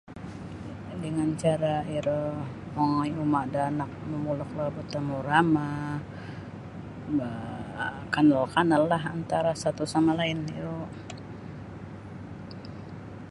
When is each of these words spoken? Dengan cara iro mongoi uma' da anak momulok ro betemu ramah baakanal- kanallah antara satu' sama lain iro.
Dengan 1.03 1.29
cara 1.43 1.75
iro 1.97 2.23
mongoi 2.75 3.11
uma' 3.23 3.47
da 3.53 3.61
anak 3.71 3.91
momulok 4.09 4.49
ro 4.57 4.65
betemu 4.77 5.17
ramah 5.29 5.95
baakanal- 7.17 8.51
kanallah 8.55 9.01
antara 9.17 9.51
satu' 9.63 9.91
sama 9.93 10.11
lain 10.19 10.39
iro. 10.59 10.79